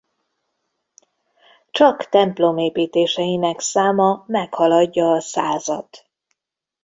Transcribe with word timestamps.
Csak 1.71 2.09
templomépítéseinek 2.09 3.59
száma 3.59 4.23
meghaladja 4.27 5.11
a 5.11 5.19
százat. 5.21 6.09